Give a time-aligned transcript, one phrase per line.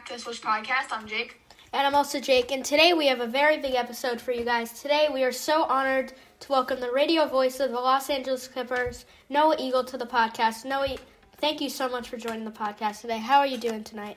[0.00, 0.96] Welcome back to Swish Podcast.
[0.96, 1.38] I'm Jake.
[1.74, 4.80] And I'm also Jake, and today we have a very big episode for you guys.
[4.80, 9.04] Today we are so honored to welcome the radio voice of the Los Angeles Clippers,
[9.28, 10.64] Noah Eagle, to the podcast.
[10.64, 10.96] Noah,
[11.36, 13.18] thank you so much for joining the podcast today.
[13.18, 14.16] How are you doing tonight?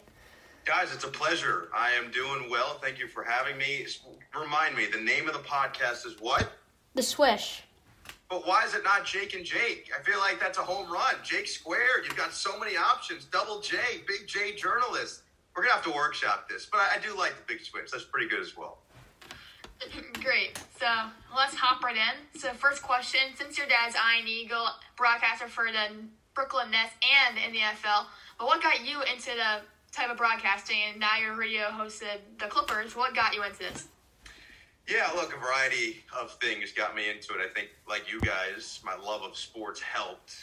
[0.63, 1.67] Guys, it's a pleasure.
[1.75, 2.79] I am doing well.
[2.81, 3.85] Thank you for having me.
[4.39, 6.49] Remind me, the name of the podcast is what?
[6.95, 7.61] The Swish.
[8.29, 9.91] But why is it not Jake and Jake?
[9.99, 11.15] I feel like that's a home run.
[11.23, 12.05] Jake squared.
[12.05, 13.25] You've got so many options.
[13.25, 15.23] Double J, Big J journalist.
[15.55, 17.91] We're gonna have to workshop this, but I, I do like the big switch.
[17.91, 18.79] That's pretty good as well.
[20.23, 20.59] Great.
[20.79, 20.87] So
[21.35, 22.39] let's hop right in.
[22.39, 24.67] So first question: Since your dad's Ian Eagle,
[24.97, 25.95] broadcaster for the
[26.33, 26.93] Brooklyn Nets
[27.27, 28.05] and in the NFL,
[28.39, 30.77] but what got you into the type of broadcasting?
[30.91, 32.95] And now you're radio hosted the Clippers.
[32.95, 33.87] What got you into this?
[34.87, 37.39] Yeah, look, a variety of things got me into it.
[37.39, 40.35] I think, like you guys, my love of sports helped.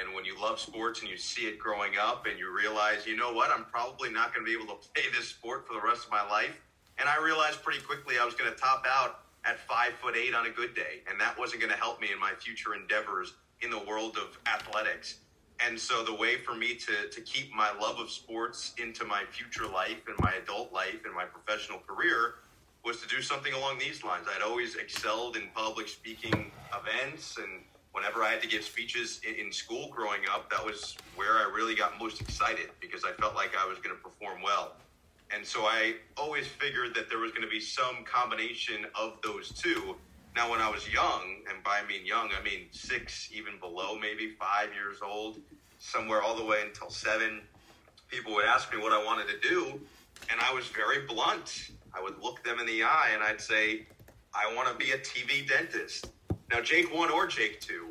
[0.00, 3.16] And when you love sports and you see it growing up and you realize, you
[3.16, 5.80] know what, I'm probably not going to be able to play this sport for the
[5.80, 6.60] rest of my life.
[6.98, 10.32] And I realized pretty quickly I was going to top out at five foot eight
[10.32, 11.02] on a good day.
[11.10, 14.38] And that wasn't going to help me in my future endeavors in the world of
[14.46, 15.16] athletics.
[15.66, 19.24] And so the way for me to, to keep my love of sports into my
[19.28, 22.34] future life and my adult life and my professional career
[22.84, 24.26] was to do something along these lines.
[24.34, 27.62] I'd always excelled in public speaking events, and
[27.92, 31.50] whenever I had to give speeches in, in school growing up, that was where I
[31.54, 34.76] really got most excited because I felt like I was going to perform well.
[35.34, 39.50] And so I always figured that there was going to be some combination of those
[39.50, 39.96] two.
[40.34, 43.98] Now, when I was young, and by I mean young, I mean six, even below,
[43.98, 45.38] maybe five years old,
[45.78, 47.42] somewhere all the way until seven,
[48.08, 49.80] people would ask me what I wanted to do,
[50.30, 51.70] and I was very blunt.
[51.98, 53.86] I would look them in the eye and I'd say,
[54.34, 56.12] I want to be a TV dentist.
[56.50, 57.88] Now, Jake 1 or Jake 2,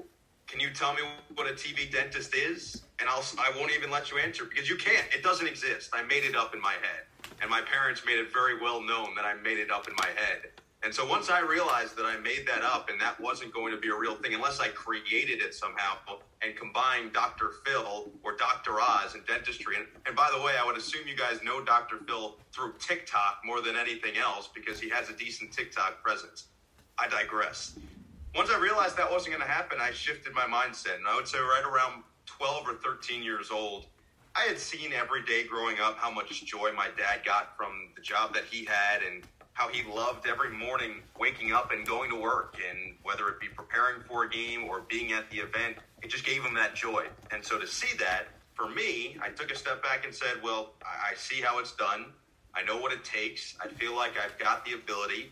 [0.47, 1.01] can you tell me
[1.35, 2.83] what a TV dentist is?
[2.99, 5.05] And I'll, I won't even let you answer because you can't.
[5.13, 5.89] It doesn't exist.
[5.93, 7.31] I made it up in my head.
[7.41, 10.07] And my parents made it very well known that I made it up in my
[10.15, 10.51] head.
[10.87, 13.77] And so once I realized that I made that up and that wasn't going to
[13.77, 15.97] be a real thing unless I created it somehow
[16.41, 17.51] and combined Dr.
[17.65, 18.79] Phil or Dr.
[18.79, 19.75] Oz in dentistry.
[19.75, 21.97] And, and by the way, I would assume you guys know Dr.
[22.07, 26.45] Phil through TikTok more than anything else because he has a decent TikTok presence.
[26.97, 27.77] I digress.
[28.33, 30.95] Once I realized that wasn't going to happen, I shifted my mindset.
[30.95, 33.87] And I would say right around 12 or 13 years old,
[34.37, 38.01] I had seen every day growing up how much joy my dad got from the
[38.01, 39.23] job that he had and
[39.57, 43.47] how he loved every morning waking up and going to work and whether it be
[43.47, 47.07] preparing for a game or being at the event it just gave him that joy.
[47.31, 50.73] And so to see that for me i took a step back and said well
[50.85, 52.05] i see how it's done.
[52.53, 53.55] I know what it takes.
[53.59, 55.31] I feel like i've got the ability.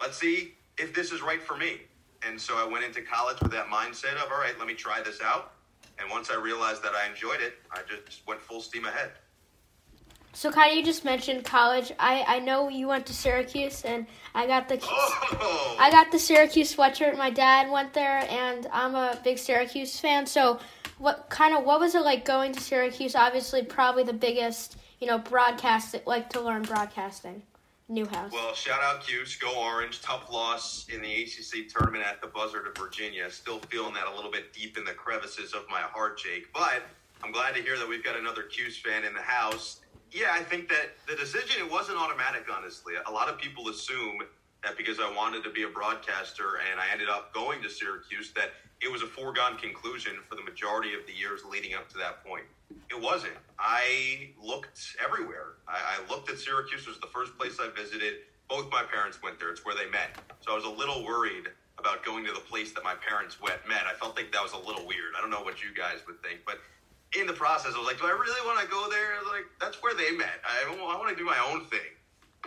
[0.00, 1.80] Let's see if this is right for me.
[2.24, 5.02] And so i went into college with that mindset of all right let me try
[5.02, 5.54] this out.
[5.98, 9.10] And once i realized that i enjoyed it i just went full steam ahead
[10.32, 11.92] so, Kai, you just mentioned college.
[11.98, 15.76] I, I know you went to Syracuse, and I got the oh.
[15.80, 17.16] I got the Syracuse sweatshirt.
[17.16, 20.26] My dad went there, and I'm a big Syracuse fan.
[20.26, 20.60] So,
[20.98, 23.14] what kind of what was it like going to Syracuse?
[23.14, 27.42] Obviously, probably the biggest you know broadcast like to learn broadcasting.
[27.90, 28.30] Newhouse.
[28.32, 30.02] Well, shout out Cuse, go Orange.
[30.02, 33.30] Tough loss in the ACC tournament at the buzzer to Virginia.
[33.30, 36.52] Still feeling that a little bit deep in the crevices of my heart, Jake.
[36.52, 36.82] But
[37.22, 39.80] I'm glad to hear that we've got another Cuse fan in the house.
[40.10, 42.46] Yeah, I think that the decision it wasn't automatic.
[42.50, 44.22] Honestly, a lot of people assume
[44.64, 48.32] that because I wanted to be a broadcaster and I ended up going to Syracuse,
[48.34, 51.98] that it was a foregone conclusion for the majority of the years leading up to
[51.98, 52.44] that point.
[52.90, 53.34] It wasn't.
[53.58, 55.58] I looked everywhere.
[55.66, 58.14] I, I looked at Syracuse was the first place I visited.
[58.48, 59.50] Both my parents went there.
[59.50, 60.18] It's where they met.
[60.40, 63.58] So I was a little worried about going to the place that my parents went
[63.68, 63.82] met.
[63.86, 65.14] I felt like that was a little weird.
[65.16, 66.58] I don't know what you guys would think, but
[67.16, 69.16] in the process, I was like, do I really want to go there?
[69.32, 70.42] Like, that's where they met.
[70.44, 71.96] I, I want to do my own thing.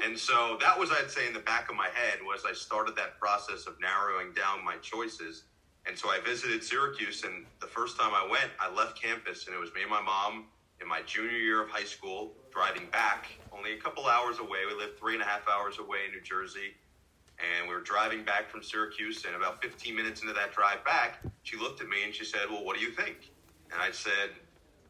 [0.04, 2.96] And so that was, I'd say, in the back of my head was I started
[2.96, 5.44] that process of narrowing down my choices.
[5.86, 9.56] And so I visited Syracuse, and the first time I went, I left campus, and
[9.56, 10.46] it was me and my mom
[10.80, 14.60] in my junior year of high school, driving back only a couple hours away.
[14.68, 16.76] We lived three and a half hours away in New Jersey.
[17.38, 21.20] And we were driving back from Syracuse, and about 15 minutes into that drive back,
[21.42, 23.32] she looked at me and she said, Well, what do you think?
[23.72, 24.30] And I said,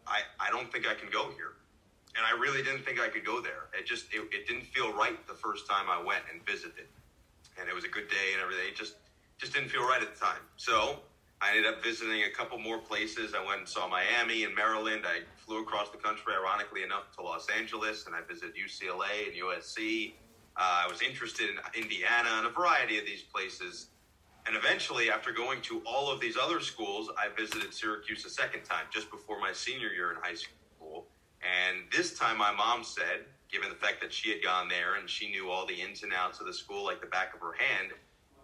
[0.07, 1.53] I, I don't think I can go here.
[2.15, 3.71] And I really didn't think I could go there.
[3.77, 6.88] It just, it, it didn't feel right the first time I went and visited.
[7.59, 8.68] And it was a good day and everything.
[8.68, 8.95] It just,
[9.38, 10.44] just didn't feel right at the time.
[10.57, 11.00] So
[11.42, 13.33] I ended up visiting a couple more places.
[13.33, 15.03] I went and saw Miami and Maryland.
[15.06, 19.42] I flew across the country, ironically enough, to Los Angeles, and I visited UCLA and
[19.42, 20.13] USC.
[20.56, 23.88] Uh, I was interested in Indiana and a variety of these places.
[24.47, 28.63] And eventually, after going to all of these other schools, I visited Syracuse a second
[28.63, 31.05] time just before my senior year in high school.
[31.41, 35.09] And this time, my mom said, given the fact that she had gone there and
[35.09, 37.53] she knew all the ins and outs of the school like the back of her
[37.53, 37.91] hand,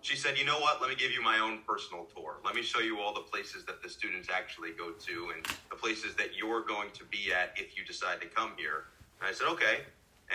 [0.02, 0.80] she said, You know what?
[0.82, 2.38] Let me give you my own personal tour.
[2.46, 5.76] Let me show you all the places that the students actually go to and the
[5.76, 8.86] places that you're going to be at if you decide to come here.
[9.20, 9.82] And I said, Okay.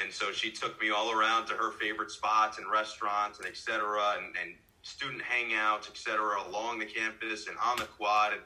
[0.03, 3.56] And so she took me all around to her favorite spots and restaurants and et
[3.56, 8.32] cetera and, and student hangouts, et cetera, along the campus and on the quad.
[8.32, 8.43] And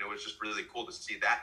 [0.00, 1.40] it was just really cool to see that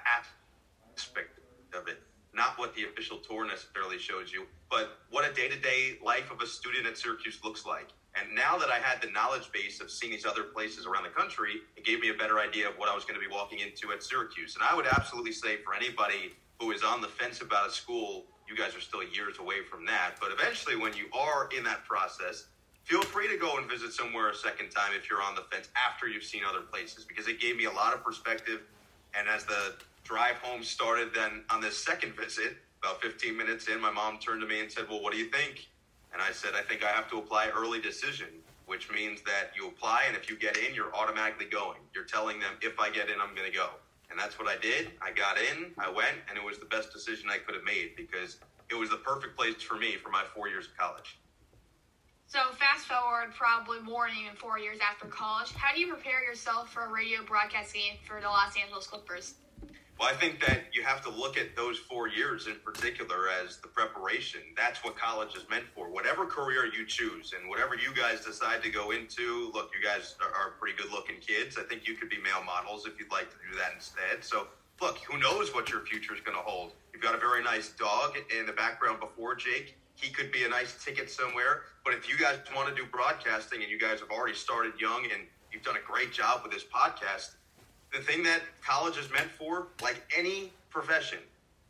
[0.95, 1.39] aspect
[1.73, 2.01] of it.
[2.33, 6.31] Not what the official tour necessarily shows you, but what a day to day life
[6.31, 7.89] of a student at Syracuse looks like.
[8.19, 11.09] And now that I had the knowledge base of seeing these other places around the
[11.09, 13.59] country, it gave me a better idea of what I was going to be walking
[13.59, 14.55] into at Syracuse.
[14.55, 18.25] And I would absolutely say for anybody who is on the fence about a school,
[18.49, 20.15] you guys are still years away from that.
[20.19, 22.45] But eventually, when you are in that process,
[22.87, 25.67] feel free to go and visit somewhere a second time if you're on the fence
[25.75, 28.61] after you've seen other places because it gave me a lot of perspective.
[29.13, 29.75] And as the
[30.05, 34.39] drive home started, then on this second visit, about 15 minutes in, my mom turned
[34.39, 35.67] to me and said, Well, what do you think?
[36.13, 38.27] And I said, I think I have to apply early decision,
[38.67, 41.79] which means that you apply, and if you get in, you're automatically going.
[41.93, 43.67] You're telling them, if I get in, I'm going to go.
[44.09, 44.91] And that's what I did.
[45.01, 47.97] I got in, I went, and it was the best decision I could have made
[47.97, 48.37] because
[48.69, 51.17] it was the perfect place for me for my four years of college.
[52.27, 55.53] So fast forward probably more than even four years after college.
[55.53, 59.35] How do you prepare yourself for a radio broadcast game for the Los Angeles Clippers?
[59.97, 63.57] Well, I think that you have to look at those four years in particular as
[63.57, 64.41] the preparation.
[64.57, 65.89] That's what college is meant for.
[65.89, 70.15] Whatever career you choose and whatever you guys decide to go into, look, you guys
[70.21, 71.57] are, pretty good looking kids.
[71.57, 74.21] I think you could be male models if you'd like to do that instead.
[74.23, 74.47] So,
[74.81, 76.73] look, who knows what your future is going to hold?
[76.93, 79.77] You've got a very nice dog in the background before Jake.
[79.95, 81.63] He could be a nice ticket somewhere.
[81.87, 85.05] But if you guys want to do broadcasting and you guys have already started young
[85.05, 85.23] and
[85.53, 87.35] you've done a great job with this podcast,
[87.93, 91.19] the thing that college is meant for, like any profession,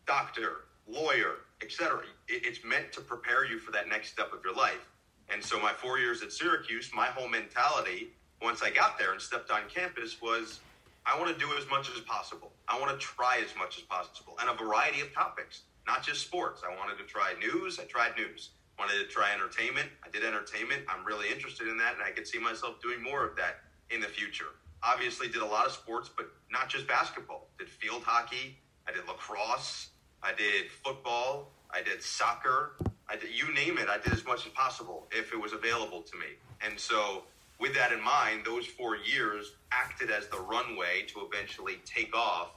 [0.07, 4.89] doctor, lawyer, etc., it's meant to prepare you for that next step of your life.
[5.29, 8.07] And so my four years at Syracuse, my whole mentality
[8.41, 10.61] once I got there and stepped on campus was
[11.05, 12.53] I want to do as much as possible.
[12.67, 16.21] I want to try as much as possible and a variety of topics, not just
[16.21, 16.63] sports.
[16.67, 17.79] I wanted to try news.
[17.79, 18.49] I tried news.
[18.79, 19.89] Wanted to try entertainment.
[20.05, 20.83] I did entertainment.
[20.87, 24.01] I'm really interested in that, and I could see myself doing more of that in
[24.01, 24.53] the future
[24.83, 27.47] obviously did a lot of sports, but not just basketball.
[27.57, 28.57] Did field hockey.
[28.87, 29.89] I did lacrosse.
[30.23, 31.51] I did football.
[31.71, 32.73] I did soccer.
[33.09, 33.87] I did you name it.
[33.89, 36.37] I did as much as possible if it was available to me.
[36.65, 37.23] And so,
[37.59, 42.51] with that in mind, those four years acted as the runway to eventually take off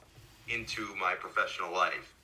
[0.49, 2.14] into my professional life.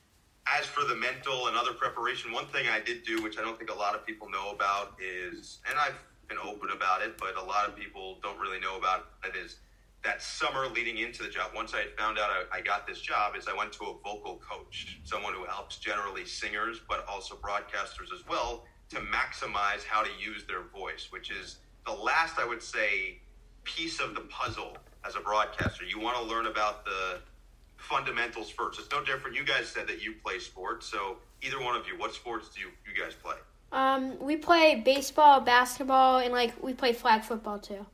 [0.46, 3.58] As for the mental and other preparation, one thing I did do, which I don't
[3.58, 5.98] think a lot of people know about, is, and I've
[6.28, 9.56] been open about it, but a lot of people don't really know about it, is
[10.04, 13.34] that summer leading into the job, once I found out I, I, got this job,
[13.36, 18.14] is I went to a vocal coach, someone who helps generally singers, but also broadcasters
[18.14, 22.62] as well, to maximize how to use their voice, which is the last, I would
[22.62, 23.18] say,
[23.64, 25.84] piece of the puzzle as a broadcaster.
[25.84, 27.18] You want to learn about the
[27.76, 28.78] fundamentals first.
[28.78, 29.36] It's no different.
[29.36, 32.60] You guys said that you play sports, so either one of you, what sports do
[32.60, 33.36] you, you guys play?
[33.72, 37.84] Um, we play baseball, basketball, and like we play flag football too.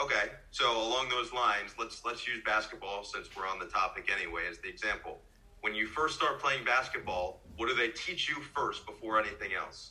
[0.00, 4.42] Okay, so along those lines, let's let's use basketball since we're on the topic anyway
[4.48, 5.18] as the example.
[5.60, 9.90] When you first start playing basketball, what do they teach you first before anything else?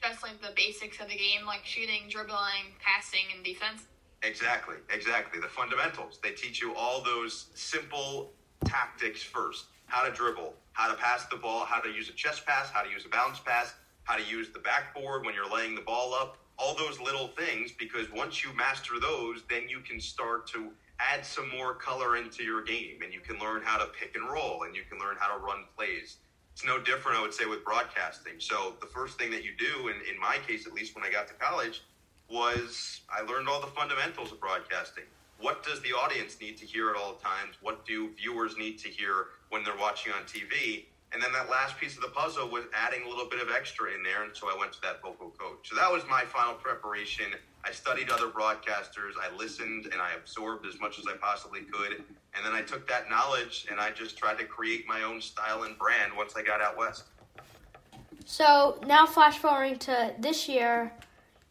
[0.00, 3.82] Just like the basics of the game, like shooting, dribbling, passing, and defense.
[4.24, 5.40] Exactly, exactly.
[5.40, 6.18] The fundamentals.
[6.22, 8.32] They teach you all those simple
[8.64, 9.66] tactics first.
[9.86, 12.82] How to dribble, how to pass the ball, how to use a chest pass, how
[12.82, 16.14] to use a bounce pass, how to use the backboard when you're laying the ball
[16.14, 20.70] up, all those little things because once you master those, then you can start to
[20.98, 24.26] add some more color into your game and you can learn how to pick and
[24.28, 26.16] roll and you can learn how to run plays.
[26.52, 28.34] It's no different, I would say, with broadcasting.
[28.38, 31.10] So the first thing that you do, and in my case, at least when I
[31.10, 31.82] got to college,
[32.30, 35.04] was I learned all the fundamentals of broadcasting.
[35.40, 37.56] What does the audience need to hear at all times?
[37.60, 40.86] What do viewers need to hear when they're watching on TV?
[41.12, 43.92] And then that last piece of the puzzle was adding a little bit of extra
[43.94, 44.24] in there.
[44.24, 45.68] And so I went to that vocal coach.
[45.68, 47.26] So that was my final preparation.
[47.64, 49.12] I studied other broadcasters.
[49.20, 52.02] I listened and I absorbed as much as I possibly could.
[52.34, 55.62] And then I took that knowledge and I just tried to create my own style
[55.62, 57.04] and brand once I got out west.
[58.24, 60.92] So now, flash forwarding to this year,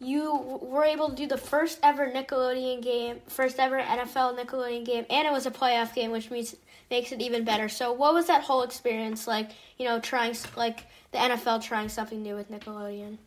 [0.03, 5.05] you were able to do the first ever Nickelodeon game, first ever NFL Nickelodeon game,
[5.09, 6.55] and it was a playoff game, which means
[6.89, 7.69] makes it even better.
[7.69, 9.51] So, what was that whole experience like?
[9.77, 13.17] You know, trying like the NFL trying something new with Nickelodeon.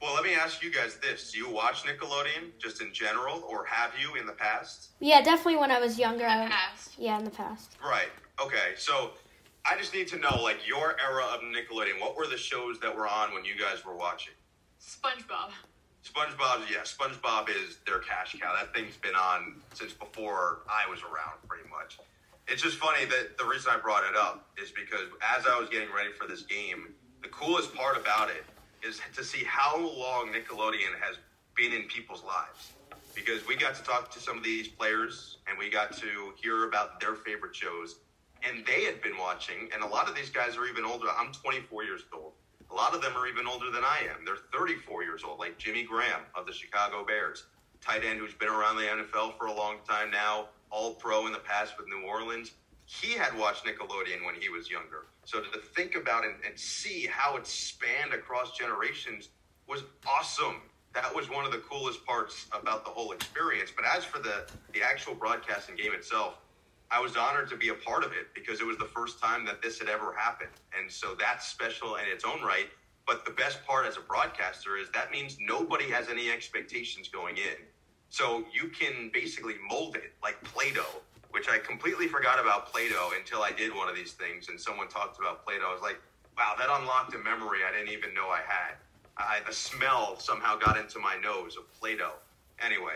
[0.00, 3.64] Well, let me ask you guys this: Do you watch Nickelodeon just in general, or
[3.66, 4.88] have you in the past?
[5.00, 6.24] Yeah, definitely when I was younger.
[6.24, 6.94] In the past.
[6.98, 7.76] Yeah, in the past.
[7.84, 8.08] Right.
[8.42, 8.74] Okay.
[8.76, 9.10] So
[9.66, 12.00] I just need to know, like, your era of Nickelodeon.
[12.00, 14.32] What were the shows that were on when you guys were watching?
[14.80, 15.50] SpongeBob.
[16.04, 18.54] SpongeBob, yeah, SpongeBob is their cash cow.
[18.54, 21.98] That thing's been on since before I was around, pretty much.
[22.48, 25.68] It's just funny that the reason I brought it up is because as I was
[25.68, 28.44] getting ready for this game, the coolest part about it
[28.86, 31.16] is to see how long Nickelodeon has
[31.54, 32.72] been in people's lives.
[33.14, 36.66] Because we got to talk to some of these players and we got to hear
[36.66, 37.96] about their favorite shows.
[38.48, 41.08] And they had been watching, and a lot of these guys are even older.
[41.18, 42.32] I'm 24 years old.
[42.70, 44.24] A lot of them are even older than I am.
[44.24, 47.46] They're 34 years old, like Jimmy Graham of the Chicago Bears,
[47.80, 51.32] tight end who's been around the NFL for a long time now, all pro in
[51.32, 52.52] the past with New Orleans.
[52.86, 55.06] He had watched Nickelodeon when he was younger.
[55.24, 59.28] So to think about and, and see how it spanned across generations
[59.68, 60.62] was awesome.
[60.92, 63.72] That was one of the coolest parts about the whole experience.
[63.74, 66.38] But as for the, the actual broadcasting game itself,
[66.92, 69.44] I was honored to be a part of it because it was the first time
[69.46, 70.50] that this had ever happened.
[70.76, 72.68] And so that's special in its own right.
[73.06, 77.36] But the best part as a broadcaster is that means nobody has any expectations going
[77.36, 77.56] in.
[78.08, 82.88] So you can basically mold it like Play Doh, which I completely forgot about Play
[82.88, 85.70] Doh until I did one of these things and someone talked about Play Doh.
[85.70, 86.00] I was like,
[86.36, 88.74] wow, that unlocked a memory I didn't even know I had.
[89.16, 92.14] I, the smell somehow got into my nose of Play Doh.
[92.60, 92.94] Anyway,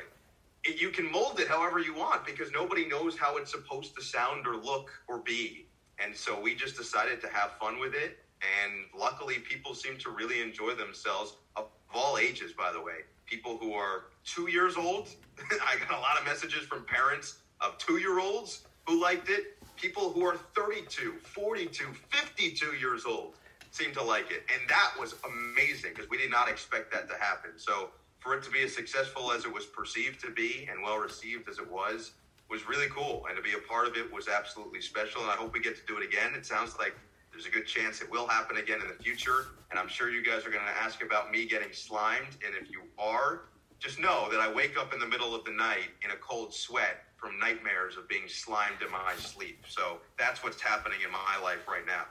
[0.64, 4.47] you can mold it however you want because nobody knows how it's supposed to sound
[4.47, 5.66] or look or be.
[6.02, 8.18] And so we just decided to have fun with it.
[8.62, 13.04] And luckily, people seem to really enjoy themselves of all ages, by the way.
[13.26, 15.09] People who are two years old,
[15.66, 19.59] I got a lot of messages from parents of two year olds who liked it.
[19.76, 23.35] People who are 32, 42, 52 years old
[23.71, 24.44] seem to like it.
[24.52, 27.52] And that was amazing because we did not expect that to happen.
[27.56, 27.90] So
[28.25, 31.47] for it to be as successful as it was perceived to be and well received
[31.47, 32.12] as it was
[32.49, 33.25] was really cool.
[33.28, 35.21] And to be a part of it was absolutely special.
[35.23, 36.33] And i hope we get to do it again.
[36.35, 36.95] It sounds like
[37.31, 39.49] there's a good chance it will happen again in the future.
[39.71, 42.38] And i'm sure you guys are going to ask about me getting slimed.
[42.45, 43.43] And if you are
[43.78, 46.54] just know that i wake up in the middle of the night in a cold
[46.54, 49.64] sweat from nightmares of being slimed in my sleep.
[49.69, 52.04] So that's what's happening in my life right now.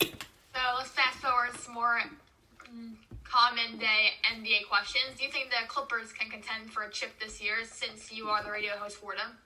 [0.00, 2.00] So let's fast forward some more.
[2.72, 2.94] Mm,
[3.30, 5.18] common day NBA questions.
[5.18, 8.42] Do you think the Clippers can contend for a chip this year since you are
[8.42, 9.36] the radio host for them?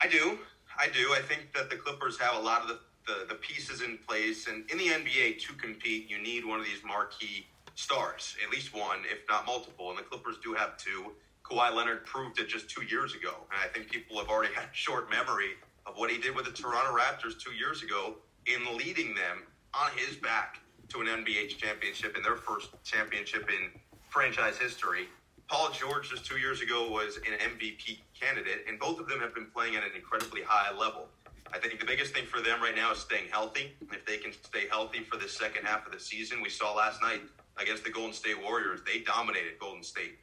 [0.00, 0.38] I do.
[0.78, 1.12] I do.
[1.12, 4.46] I think that the Clippers have a lot of the, the, the pieces in place.
[4.48, 8.74] And in the NBA, to compete, you need one of these marquee stars, at least
[8.74, 9.90] one, if not multiple.
[9.90, 11.12] And the Clippers do have two.
[11.44, 13.34] Kawhi Leonard proved it just two years ago.
[13.52, 15.54] And I think people have already had a short memory
[15.86, 19.42] of what he did with the Toronto Raptors two years ago in leading them
[19.74, 23.70] on his back to an NBA championship and their first championship in
[24.10, 25.08] franchise history.
[25.48, 29.34] Paul George just two years ago was an MVP candidate, and both of them have
[29.34, 31.08] been playing at an incredibly high level.
[31.52, 33.74] I think the biggest thing for them right now is staying healthy.
[33.92, 37.00] If they can stay healthy for the second half of the season, we saw last
[37.02, 37.20] night
[37.58, 40.18] against the Golden State Warriors, they dominated Golden State.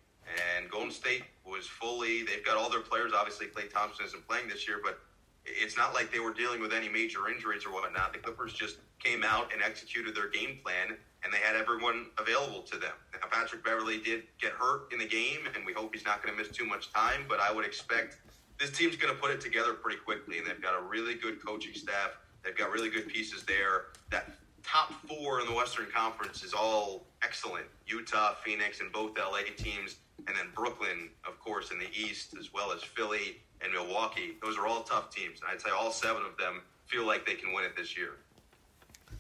[0.58, 3.12] And Golden State was fully, they've got all their players.
[3.16, 5.00] Obviously, Klay Thompson isn't playing this year, but
[5.46, 8.14] it's not like they were dealing with any major injuries or whatnot.
[8.14, 12.62] The Clippers just came out and executed their game plan, and they had everyone available
[12.62, 12.94] to them.
[13.14, 16.36] Now, Patrick Beverley did get hurt in the game, and we hope he's not going
[16.36, 18.18] to miss too much time, but I would expect
[18.60, 21.44] this team's going to put it together pretty quickly, and they've got a really good
[21.44, 22.18] coaching staff.
[22.44, 23.86] They've got really good pieces there.
[24.12, 24.32] That
[24.64, 27.66] top four in the Western Conference is all excellent.
[27.88, 29.96] Utah, Phoenix, and both LA teams,
[30.28, 34.38] and then Brooklyn, of course, in the East, as well as Philly and Milwaukee.
[34.42, 35.40] Those are all tough teams.
[35.42, 38.12] And I'd say all seven of them feel like they can win it this year.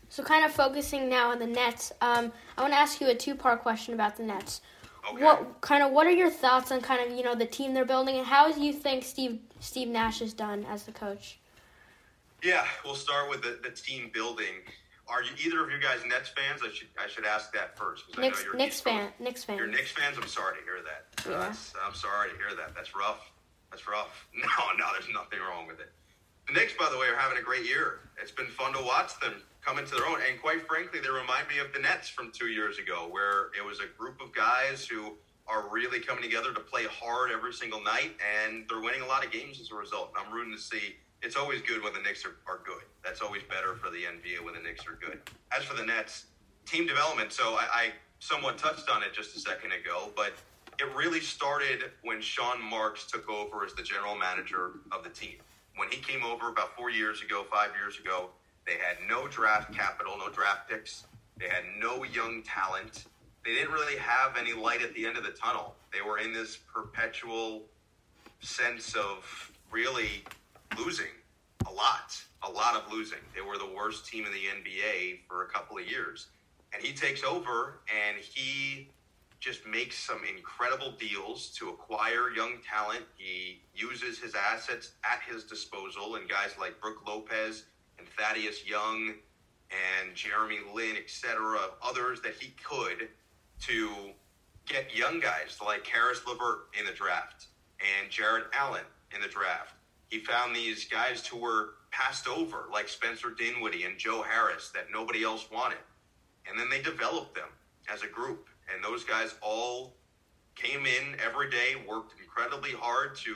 [0.09, 3.15] So, kind of focusing now on the Nets, um, I want to ask you a
[3.15, 4.61] two-part question about the Nets.
[5.09, 5.23] Okay.
[5.23, 7.85] What kind of what are your thoughts on kind of you know the team they're
[7.85, 11.39] building, and how do you think Steve Steve Nash has done as the coach?
[12.43, 14.53] Yeah, we'll start with the, the team building.
[15.07, 16.61] Are you either of you guys Nets fans?
[16.63, 18.05] I should I should ask that first.
[18.05, 19.57] 'cause I know Knicks you're Knicks fan Knicks fan.
[19.57, 20.17] You're Knicks fans.
[20.21, 21.25] I'm sorry to hear that.
[21.31, 21.37] Yeah.
[21.39, 22.75] That's- I'm sorry to hear that.
[22.75, 23.30] That's rough.
[23.71, 24.27] That's rough.
[24.35, 25.91] No, no, there's nothing wrong with it.
[26.47, 28.01] The Knicks, by the way, are having a great year.
[28.21, 30.19] It's been fun to watch them come into their own.
[30.29, 33.63] And quite frankly, they remind me of the Nets from two years ago, where it
[33.65, 35.13] was a group of guys who
[35.47, 39.25] are really coming together to play hard every single night, and they're winning a lot
[39.25, 40.11] of games as a result.
[40.17, 40.95] I'm rooting to see.
[41.21, 42.83] It's always good when the Knicks are, are good.
[43.03, 45.21] That's always better for the NBA when the Knicks are good.
[45.55, 46.25] As for the Nets,
[46.65, 47.31] team development.
[47.31, 50.33] So I, I somewhat touched on it just a second ago, but
[50.79, 55.35] it really started when Sean Marks took over as the general manager of the team.
[55.75, 58.29] When he came over about four years ago, five years ago,
[58.65, 61.05] they had no draft capital, no draft picks.
[61.37, 63.05] They had no young talent.
[63.45, 65.75] They didn't really have any light at the end of the tunnel.
[65.91, 67.63] They were in this perpetual
[68.41, 70.23] sense of really
[70.77, 71.07] losing
[71.67, 72.21] a lot.
[72.43, 73.19] a lot of losing.
[73.35, 76.27] They were the worst team in the NBA for a couple of years.
[76.73, 78.89] And he takes over and he
[79.41, 83.03] just makes some incredible deals to acquire young talent.
[83.17, 87.63] He uses his assets at his disposal and guys like Brook Lopez
[87.97, 89.15] and Thaddeus Young
[89.71, 93.09] and Jeremy Lin, etc., others that he could
[93.61, 93.89] to
[94.67, 97.47] get young guys like Caris LeVert in the draft
[97.79, 99.73] and Jarrett Allen in the draft.
[100.09, 104.87] He found these guys who were passed over, like Spencer Dinwiddie and Joe Harris, that
[104.93, 105.79] nobody else wanted.
[106.47, 107.49] And then they developed them
[107.91, 108.49] as a group.
[108.73, 109.95] And those guys all
[110.55, 113.35] came in every day, worked incredibly hard to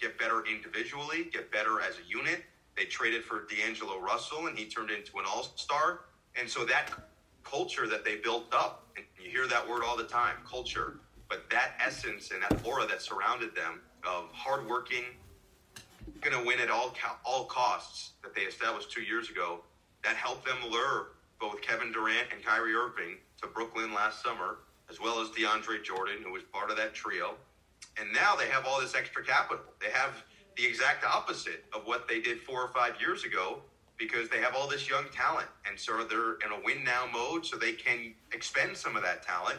[0.00, 2.44] get better individually, get better as a unit.
[2.76, 6.00] They traded for D'Angelo Russell, and he turned into an all star.
[6.38, 6.90] And so that
[7.44, 11.48] culture that they built up, and you hear that word all the time culture, but
[11.50, 15.04] that essence and that aura that surrounded them of hardworking,
[16.20, 19.60] going to win at all all costs that they established two years ago,
[20.04, 21.08] that helped them lure
[21.40, 24.58] both Kevin Durant and Kyrie Irving to Brooklyn last summer,
[24.90, 27.34] as well as DeAndre Jordan, who was part of that trio.
[27.98, 29.64] And now they have all this extra capital.
[29.80, 30.22] They have
[30.56, 33.60] the exact opposite of what they did four or five years ago
[33.98, 35.48] because they have all this young talent.
[35.68, 39.22] And so they're in a win now mode, so they can expend some of that
[39.22, 39.58] talent.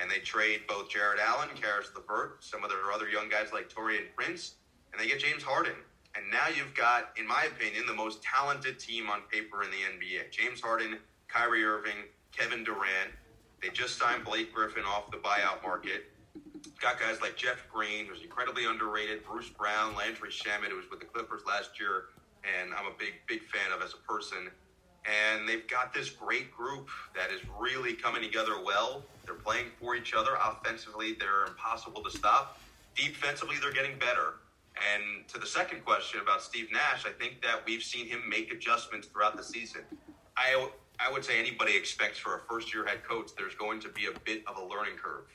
[0.00, 3.72] And they trade both Jarrett Allen, Caris LeVert, some of their other young guys like
[3.72, 4.54] Taurean Prince,
[4.92, 5.72] and they get James Harden.
[6.14, 9.76] And now you've got, in my opinion, the most talented team on paper in the
[9.76, 10.30] NBA.
[10.30, 13.12] James Harden, Kyrie Irving, Kevin Durant.
[13.62, 16.12] They just signed Blake Griffin off the buyout market.
[16.80, 21.00] Got guys like Jeff Green, who's incredibly underrated, Bruce Brown, Landry Shamet, who was with
[21.00, 22.04] the Clippers last year,
[22.44, 24.50] and I'm a big, big fan of as a person.
[25.04, 29.02] And they've got this great group that is really coming together well.
[29.24, 30.32] They're playing for each other.
[30.44, 32.60] Offensively, they're impossible to stop.
[32.94, 34.34] Defensively, they're getting better.
[34.94, 38.52] And to the second question about Steve Nash, I think that we've seen him make
[38.52, 39.82] adjustments throughout the season.
[40.36, 40.68] I
[41.00, 44.06] I would say anybody expects for a first year head coach, there's going to be
[44.06, 45.26] a bit of a learning curve.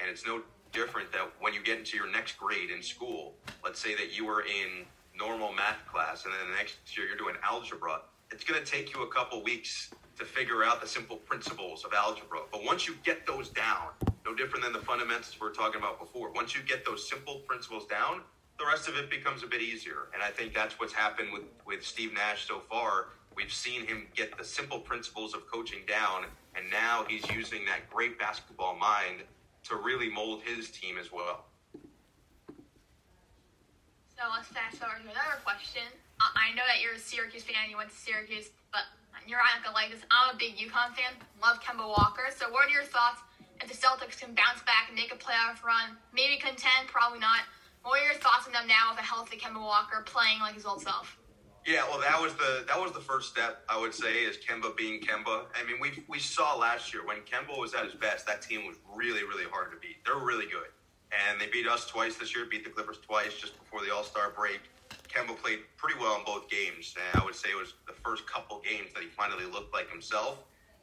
[0.00, 3.78] And it's no different that when you get into your next grade in school, let's
[3.78, 7.36] say that you were in normal math class and then the next year you're doing
[7.44, 8.00] algebra,
[8.32, 11.92] it's going to take you a couple weeks to figure out the simple principles of
[11.92, 12.40] algebra.
[12.50, 13.88] But once you get those down,
[14.24, 17.40] no different than the fundamentals we were talking about before, once you get those simple
[17.46, 18.22] principles down,
[18.58, 20.08] the rest of it becomes a bit easier.
[20.14, 24.06] And I think that's what's happened with, with Steve Nash so far We've seen him
[24.14, 29.22] get the simple principles of coaching down, and now he's using that great basketball mind
[29.64, 31.44] to really mold his team as well.
[34.16, 35.82] So let's fast forward to another question.
[36.20, 38.84] I know that you're a Syracuse fan, you went to Syracuse, but
[39.26, 40.04] you're not gonna like this.
[40.10, 42.28] I'm a big UConn fan, love Kemba Walker.
[42.36, 43.24] So what are your thoughts
[43.62, 45.96] if the Celtics can bounce back and make a playoff run?
[46.12, 47.48] Maybe contend, probably not.
[47.82, 50.66] What are your thoughts on them now with a healthy Kemba Walker playing like his
[50.66, 51.16] old self?
[51.70, 54.76] Yeah, well, that was the that was the first step I would say is Kemba
[54.76, 55.44] being Kemba.
[55.54, 58.66] I mean, we we saw last year when Kemba was at his best, that team
[58.66, 60.04] was really really hard to beat.
[60.04, 60.66] They're really good,
[61.14, 62.44] and they beat us twice this year.
[62.50, 64.62] Beat the Clippers twice just before the All Star break.
[65.06, 68.26] Kemba played pretty well in both games, and I would say it was the first
[68.26, 70.38] couple games that he finally looked like himself.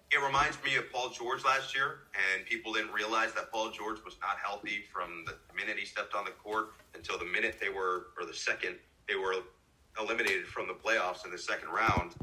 [0.10, 4.00] It reminds me of Paul George last year, and people didn't realize that Paul George
[4.06, 7.68] was not healthy from the minute he stepped on the court until the minute they
[7.68, 8.78] were, or the second
[9.10, 9.36] they were
[10.00, 12.16] eliminated from the playoffs in the second round.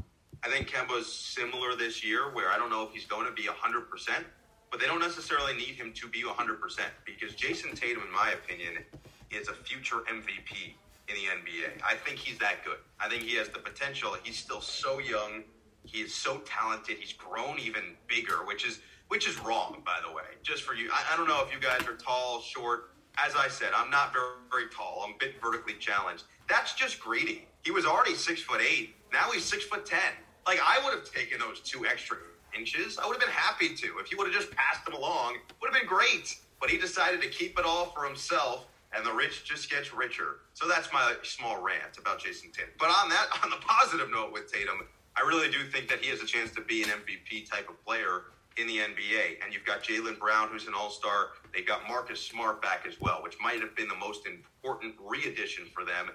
[0.43, 3.43] I think Kemba's similar this year, where I don't know if he's going to be
[3.43, 4.23] 100%,
[4.69, 6.59] but they don't necessarily need him to be 100%
[7.05, 8.83] because Jayson Tatum, in my opinion,
[9.31, 10.75] is a future MVP
[11.07, 11.81] in the NBA.
[11.83, 12.77] I think he's that good.
[12.99, 14.15] I think he has the potential.
[14.23, 15.43] He's still so young.
[15.83, 16.97] He is so talented.
[16.97, 20.23] He's grown even bigger, which is which is wrong, by the way.
[20.41, 22.91] Just for you, I, I don't know if you guys are tall, short.
[23.17, 25.03] As I said, I'm not very, very tall.
[25.05, 26.23] I'm a bit vertically challenged.
[26.49, 27.47] That's just greedy.
[27.63, 28.95] He was already six foot eight.
[29.13, 30.13] Now he's six foot ten.
[30.45, 32.17] Like I would have taken those two extra
[32.57, 32.97] inches.
[32.97, 33.87] I would have been happy to.
[33.99, 36.37] If he would have just passed them along, would have been great.
[36.59, 40.37] But he decided to keep it all for himself, and the rich just gets richer.
[40.53, 42.71] So that's my small rant about Jayson Tatum.
[42.79, 46.09] But on that, on the positive note with Tatum, I really do think that he
[46.09, 48.23] has a chance to be an MVP type of player
[48.57, 49.43] in the NBA.
[49.43, 51.29] And you've got Jaylen Brown, who's an All Star.
[51.53, 55.23] They've got Marcus Smart back as well, which might have been the most important re
[55.25, 56.09] addition for them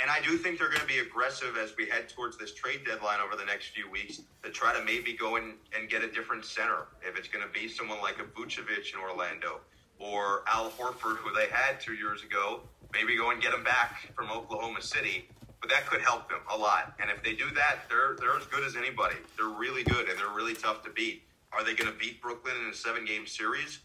[0.00, 2.80] and I do think they're going to be aggressive as we head towards this trade
[2.84, 6.10] deadline over the next few weeks to try to maybe go in and get a
[6.10, 6.88] different center.
[7.02, 9.60] If it's going to be someone like a Vucevic in Orlando
[10.00, 14.12] or Al Horford, who they had two years ago, maybe go and get him back
[14.14, 15.28] from Oklahoma City.
[15.60, 16.94] But that could help them a lot.
[16.98, 19.14] And if they do that, they're they're as good as anybody.
[19.36, 21.22] They're really good and they're really tough to beat.
[21.54, 23.80] Are they going to beat Brooklyn in a seven game series?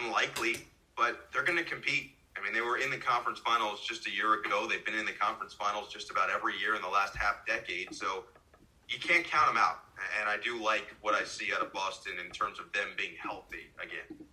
[0.00, 0.56] Unlikely,
[0.96, 4.10] but they're going to compete I mean, they were in the conference finals just a
[4.10, 4.66] year ago.
[4.68, 7.94] They've been in the conference finals just about every year in the last half decade.
[7.94, 8.24] So
[8.88, 9.80] you can't count them out.
[10.20, 13.12] And I do like what I see out of Boston in terms of them being
[13.20, 14.26] healthy again.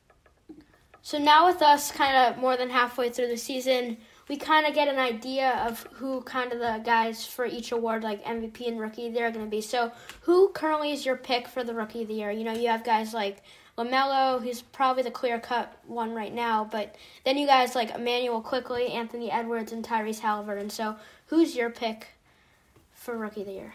[1.01, 3.97] So now with us kind of more than halfway through the season,
[4.29, 8.03] we kind of get an idea of who kind of the guys for each award,
[8.03, 9.61] like MVP and Rookie, they're going to be.
[9.61, 12.31] So who currently is your pick for the Rookie of the Year?
[12.31, 13.43] You know, you have guys like
[13.77, 18.39] LaMelo, who's probably the clear cut one right now, but then you guys like Immanuel
[18.39, 20.69] Quickley, Anthony Edwards, and Tyrese Halliburton.
[20.69, 20.95] So
[21.27, 22.07] who's your pick
[22.93, 23.73] for Rookie of the Year?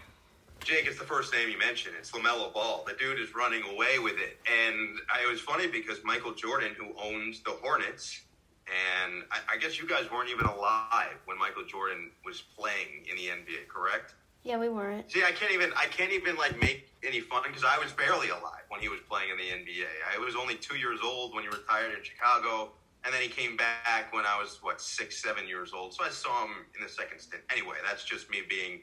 [0.65, 1.95] Jake, it's the first name you mentioned.
[1.99, 2.85] It's LaMelo Ball.
[2.87, 4.39] The dude is running away with it.
[4.47, 8.23] And it was funny because Michael Jordan, who owns the Hornets,
[8.69, 13.17] and I, I, guess you guys weren't even alive when Michael Jordan was playing in
[13.17, 14.15] the NBA, correct?
[14.43, 15.11] Yeah, we weren't.
[15.11, 18.29] See, I can't even I can't even like make any fun because I was barely
[18.29, 19.87] alive when he was playing in the NBA.
[20.15, 22.73] I was only two years old when he retired in Chicago,
[23.05, 25.95] and then he came back when I was what six, seven years old.
[25.95, 27.43] So I saw him in the second stint.
[27.51, 28.81] Anyway, that's just me being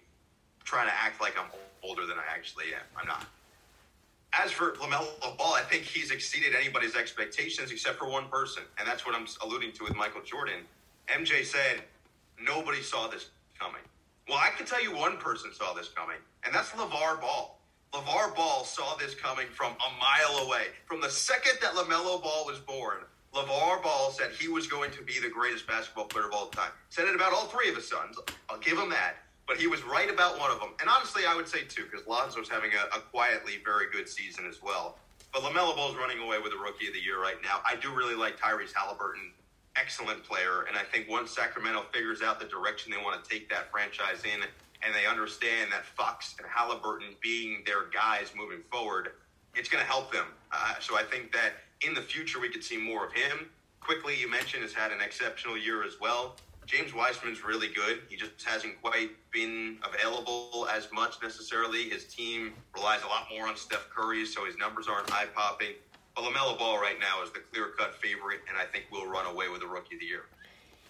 [0.63, 1.49] trying to act like I'm
[1.83, 2.85] older than I actually am.
[2.99, 3.25] I'm not.
[4.43, 8.87] As for LaMelo Ball, I think he's exceeded anybody's expectations except for one person, and
[8.87, 10.61] that's what I'm alluding to with Michael Jordan.
[11.07, 11.83] MJ said
[12.43, 13.81] nobody saw this coming.
[14.27, 17.57] Well, I can tell you one person saw this coming, and that's LaVar Ball.
[17.93, 20.65] LaVar Ball saw this coming from a mile away.
[20.85, 22.97] From the second that LaMelo Ball was born,
[23.33, 26.71] LaVar Ball said he was going to be the greatest basketball player of all time.
[26.89, 28.17] Said it about all three of his sons.
[28.49, 29.15] I'll give him that
[29.47, 30.69] but he was right about one of them.
[30.79, 34.45] And honestly, I would say two, because Lonzo's having a, a, quietly very good season
[34.47, 34.97] as well.
[35.31, 37.59] But LaMelo Ball's running away with the Rookie of the Year right now.
[37.65, 39.31] I do really like Tyrese Halliburton.
[39.75, 40.65] Excellent player.
[40.67, 44.23] And I think once Sacramento figures out the direction they want to take that franchise
[44.23, 44.41] in,
[44.83, 49.09] and they understand that Fox and Halliburton being their guys moving forward,
[49.55, 50.25] it's going to help them.
[50.51, 53.49] Uh, so I think that in the future, we could see more of him.
[53.79, 56.35] Quickley, you mentioned, has had an exceptional year as well.
[56.65, 58.01] James Wiseman's really good.
[58.09, 61.89] He just hasn't quite been available as much necessarily.
[61.89, 65.73] His team relies a lot more on Steph Curry, so his numbers aren't eye popping.
[66.15, 69.25] But LaMelo Ball right now is the clear cut favorite, and I think will run
[69.25, 70.23] away with the Rookie of the Year.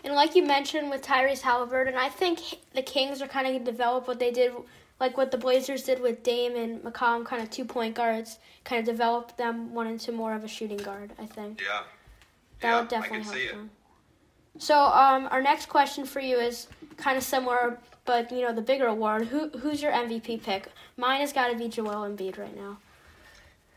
[0.03, 2.39] And like you mentioned with Tyrese Halliburton, I think
[2.73, 4.53] the Kings are kind of going to develop what they did,
[4.99, 8.79] like what the Blazers did with Dame and McCollum, kind of two point guards, kind
[8.79, 11.11] of develop them one into more of a shooting guard.
[11.17, 11.59] I think.
[11.59, 11.81] Yeah.
[12.61, 13.69] That yeah, would definitely help them.
[14.57, 18.61] So um, our next question for you is kind of similar, but you know the
[18.61, 19.27] bigger award.
[19.27, 20.71] Who who's your MVP pick?
[20.97, 22.77] Mine has got to be Joel Embiid right now.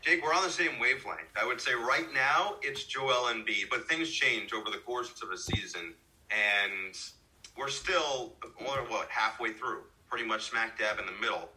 [0.01, 1.27] Jake, we're on the same wavelength.
[1.39, 5.31] I would say right now it's Joel Embiid, but things change over the course of
[5.31, 5.93] a season,
[6.31, 6.97] and
[7.57, 11.49] we're still what halfway through, pretty much smack dab in the middle.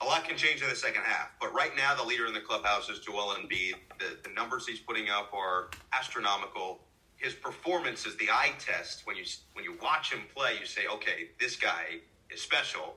[0.00, 2.40] A lot can change in the second half, but right now the leader in the
[2.40, 3.74] clubhouse is Joel Embiid.
[3.98, 6.78] The, the numbers he's putting up are astronomical
[7.18, 9.02] his performance is the eye test.
[9.04, 11.98] When you when you watch him play, you say, okay, this guy
[12.30, 12.94] is special.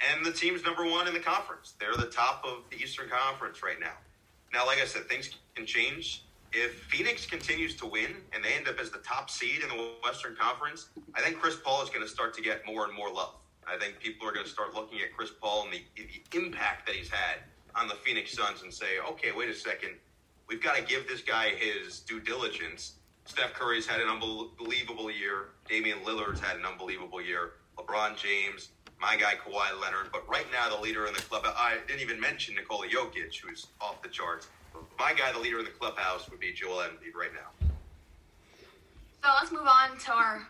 [0.00, 1.74] And the team's number one in the conference.
[1.78, 3.94] They're the top of the Eastern Conference right now.
[4.52, 6.24] Now, like I said, things can change.
[6.52, 9.90] If Phoenix continues to win and they end up as the top seed in the
[10.02, 13.12] Western Conference, I think Chris Paul is going to start to get more and more
[13.12, 13.34] love.
[13.66, 16.86] I think people are going to start looking at Chris Paul and the, the impact
[16.86, 17.40] that he's had
[17.74, 19.90] on the Phoenix Suns and say, okay, wait a second,
[20.48, 22.94] we've got to give this guy his due diligence
[23.28, 25.50] Steph Curry's had an unbelievable year.
[25.68, 27.52] Damian Lillard's had an unbelievable year.
[27.76, 30.08] LeBron James, my guy Kawhi Leonard.
[30.10, 33.66] But right now, the leader in the club, I didn't even mention Nikola Jokic, who's
[33.82, 34.48] off the charts.
[34.98, 37.68] My guy, the leader in the clubhouse, would be Joel Embiid right now.
[39.22, 40.48] So let's move on to our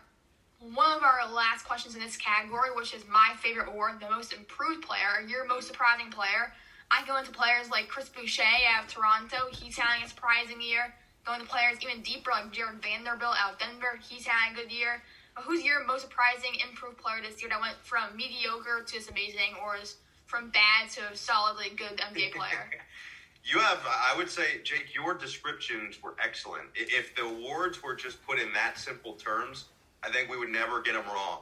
[0.61, 4.33] one of our last questions in this category, which is my favorite award, the most
[4.33, 6.53] improved player, your most surprising player.
[6.91, 9.37] I go into players like Chris Boucher out of Toronto.
[9.51, 10.93] He's having a surprising year
[11.25, 13.99] going to players even deeper, like Jarred Vanderbilt out of Denver.
[14.01, 15.01] He's had a good year.
[15.35, 19.55] But who's your most surprising improved player this year that went from mediocre to amazing,
[19.63, 22.69] or is from bad to solidly good NBA player?
[23.45, 26.65] you have, I would say, Jake, your descriptions were excellent.
[26.75, 29.65] If the awards were just put in that simple terms,
[30.03, 31.39] I think we would never get them wrong.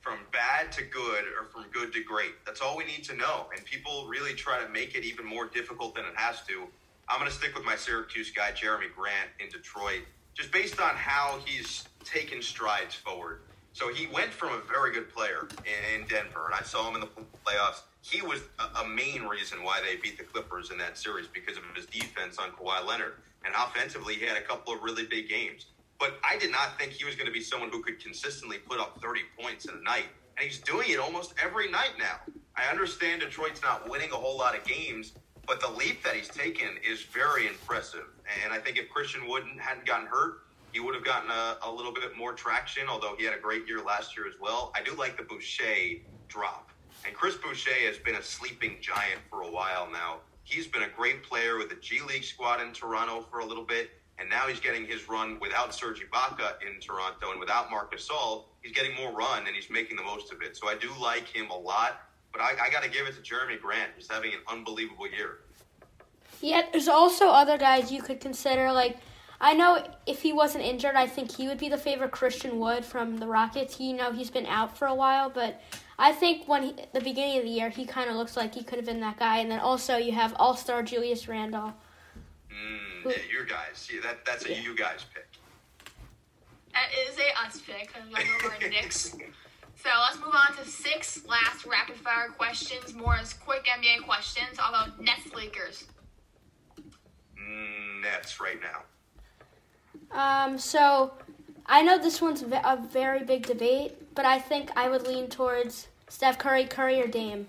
[0.00, 2.32] From bad to good or from good to great.
[2.44, 3.46] That's all we need to know.
[3.54, 6.66] And people really try to make it even more difficult than it has to
[7.08, 10.02] I'm going to stick with my Syracuse guy, Jerami Grant, in Detroit,
[10.34, 13.40] just based on how he's taken strides forward.
[13.72, 17.00] So he went from a very good player in Denver, and I saw him in
[17.00, 17.08] the
[17.44, 17.82] playoffs.
[18.02, 18.40] He was
[18.80, 22.38] a main reason why they beat the Clippers in that series because of his defense
[22.38, 23.14] on Kawhi Leonard.
[23.44, 25.66] And offensively, he had a couple of really big games.
[25.98, 28.80] But I did not think he was going to be someone who could consistently put
[28.80, 30.06] up 30 points in a night.
[30.36, 32.20] And he's doing it almost every night now.
[32.56, 35.12] I understand Detroit's not winning a whole lot of games,
[35.46, 38.06] but the leap that he's taken is very impressive.
[38.44, 40.40] And I think if Christian Wooden hadn't gotten hurt,
[40.72, 43.66] he would have gotten a, a, little bit more traction, although he had a great
[43.68, 44.72] year last year as well.
[44.74, 46.70] I do like the Boucher drop.
[47.06, 50.18] And Chris Boucher has been a sleeping giant for a while now.
[50.42, 53.64] He's been a great player with the G League squad in Toronto for a little
[53.64, 57.94] bit, and now he's getting his run without Serge Ibaka in Toronto and without Marc
[57.94, 58.44] Gasol.
[58.60, 60.56] He's getting more run, and he's making the most of it.
[60.56, 62.00] So I do like him a lot,
[62.34, 63.92] but I, I got to give it to Jerami Grant.
[63.96, 65.38] He's having an unbelievable year.
[66.40, 68.72] Yeah, there's also other guys you could consider.
[68.72, 68.98] Like,
[69.40, 72.10] I know if he wasn't injured, I think he would be the favorite.
[72.10, 73.76] Christian Wood from the Rockets.
[73.76, 75.60] He, you know, he's been out for a while, but
[75.96, 78.64] I think when he, the beginning of the year, he kind of looks like he
[78.64, 79.38] could have been that guy.
[79.38, 81.72] And then also you have All Star Julius Randle.
[82.50, 83.88] Mm, yeah, your guys.
[83.92, 84.60] Yeah, that that's a yeah.
[84.60, 85.26] you guys pick.
[86.72, 88.02] That is a us pick because
[88.62, 89.16] I'm Knicks.
[89.76, 94.58] So let's move on to six last rapid fire questions, more as quick NBA questions.
[94.58, 95.84] I'll go Nets Lakers.
[96.78, 98.82] Mm, Nets right now.
[100.10, 101.12] Um, so
[101.66, 105.88] I know this one's a very big debate, but I think I would lean towards
[106.08, 107.46] Steph Curry, Curry, or Dame.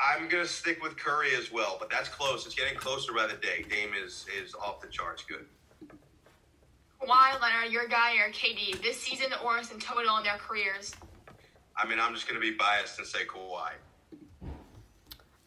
[0.00, 2.46] I'm gonna stick with Curry as well, but that's close.
[2.46, 3.64] It's getting closer by the day.
[3.68, 5.46] Dame is is off the charts good.
[7.08, 10.94] Kawhi Leonard, your guy, or KD this season or in total in their careers?
[11.76, 13.70] I mean, I'm just gonna be biased and say Kawhi.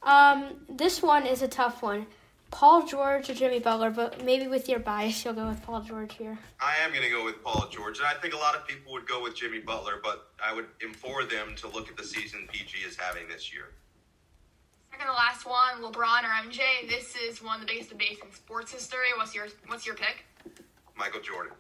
[0.04, 2.08] Um, this one is a tough one.
[2.50, 6.16] Paul George or Jimmy Butler, but maybe with your bias, you'll go with Paul George
[6.16, 6.38] here.
[6.60, 8.92] I am going to go with Paul George, and I think a lot of people
[8.92, 12.50] would go with Jimmy Butler, but I would implore them to look at the season
[12.52, 13.70] PG is having this year.
[14.92, 16.90] Second to last one, LeBron or MJ.
[16.90, 19.08] This is one of the biggest debates in sports history.
[19.16, 20.26] What's your What's your pick?
[21.02, 21.54] Michael Jordan.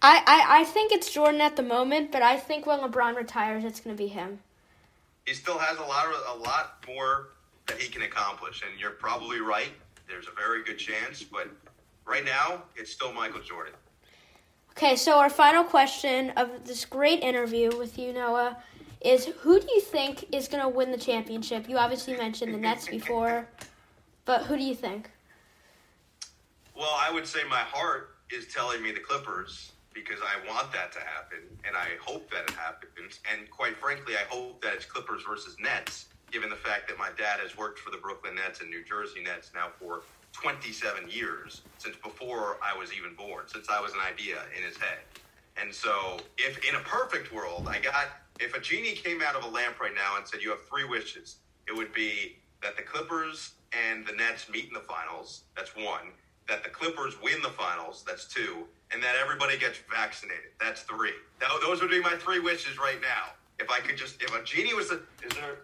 [0.00, 3.64] I, I, I think it's Jordan at the moment, but I think when LeBron retires,
[3.64, 4.38] it's going to be him.
[5.26, 7.28] He still has a lot of, a lot more
[7.66, 8.62] that he can accomplish.
[8.62, 9.72] And you're probably right.
[10.08, 11.50] There's a very good chance, but
[12.06, 13.74] right now, it's still Michael Jordan.
[14.70, 18.56] Okay, so our final question of this great interview with you, Noah,
[19.02, 21.68] is who do you think is going to win the championship?
[21.68, 23.46] You obviously mentioned the Nets before,
[24.24, 25.10] but who do you think?
[26.74, 30.92] Well, I would say my heart is telling me the Clippers because I want that
[30.92, 33.20] to happen and I hope that it happens.
[33.30, 37.10] And quite frankly, I hope that it's Clippers versus Nets given the fact that my
[37.18, 41.62] dad has worked for the Brooklyn Nets and New Jersey Nets now for 27 years,
[41.78, 45.00] since before I was even born, since I was an idea in his head.
[45.60, 48.06] And so, if in a perfect world, I got,
[48.38, 50.84] if a genie came out of a lamp right now and said, You have three
[50.84, 53.52] wishes, it would be that the Clippers
[53.88, 55.42] and the Nets meet in the finals.
[55.56, 56.12] That's one.
[56.50, 58.04] That the Clippers win the finals.
[58.06, 58.66] That's two.
[58.92, 60.50] And that everybody gets vaccinated.
[60.60, 61.14] That's three.
[61.38, 63.32] That, those would be my three wishes right now.
[63.58, 65.58] If I could just, if a genie was, a, is there,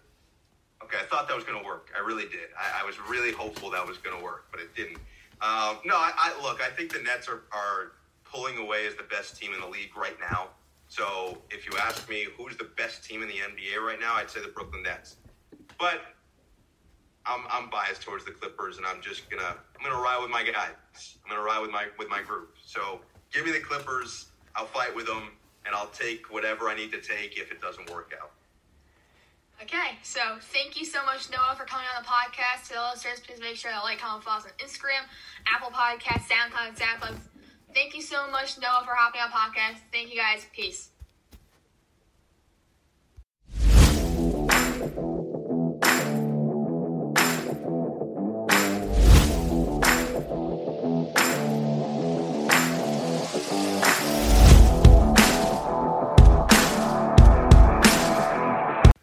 [0.86, 1.90] Okay, I thought that was going to work.
[1.96, 2.54] I really did.
[2.56, 4.98] I, I was really hopeful that was going to work, but it didn't.
[5.42, 6.62] Um, no, I, I, look.
[6.62, 7.92] I think the Nets are, are
[8.24, 10.48] pulling away as the best team in the league right now.
[10.88, 14.30] So if you ask me who's the best team in the NBA right now, I'd
[14.30, 15.16] say the Brooklyn Nets.
[15.78, 16.02] But
[17.26, 20.44] I'm, I'm biased towards the Clippers, and I'm just gonna I'm gonna ride with my
[20.44, 21.16] guys.
[21.24, 22.56] I'm gonna ride with my with my group.
[22.64, 23.00] So
[23.32, 24.26] give me the Clippers.
[24.54, 25.30] I'll fight with them,
[25.66, 28.30] and I'll take whatever I need to take if it doesn't work out.
[29.62, 30.20] Okay, so
[30.52, 32.68] thank you so much, Noah, for coming on the podcast.
[32.68, 35.08] To the listeners, please make sure to like, comment, follow us on Instagram,
[35.48, 37.16] Apple Podcasts, SoundCloud, SoundCloud.
[37.72, 39.78] Thank you so much, Noah, for hopping on podcast.
[39.92, 40.46] Thank you guys.
[40.54, 40.90] Peace.